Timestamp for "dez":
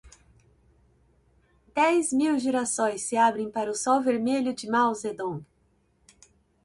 1.75-2.09